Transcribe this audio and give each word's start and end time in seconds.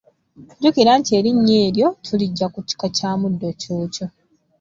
Jjukira 0.59 0.91
nti 0.99 1.09
erinnya 1.19 1.55
eryo 1.67 1.87
tuliggya 2.05 2.47
ku 2.53 2.59
kika 2.67 2.87
kya 2.95 3.11
muddo 3.19 3.47
ccuucu. 3.61 4.05